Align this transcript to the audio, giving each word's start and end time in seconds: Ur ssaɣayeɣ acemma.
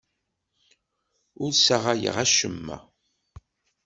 Ur 1.43 1.51
ssaɣayeɣ 1.53 2.15
acemma. 2.23 2.77